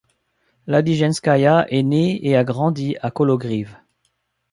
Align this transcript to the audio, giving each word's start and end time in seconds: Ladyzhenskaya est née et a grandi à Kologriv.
Ladyzhenskaya 0.65 1.67
est 1.69 1.83
née 1.83 2.25
et 2.27 2.35
a 2.35 2.43
grandi 2.43 2.95
à 3.03 3.11
Kologriv. 3.11 3.77